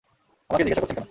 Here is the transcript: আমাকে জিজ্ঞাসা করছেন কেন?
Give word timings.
আমাকে 0.49 0.63
জিজ্ঞাসা 0.63 0.81
করছেন 0.81 0.95
কেন? 0.95 0.99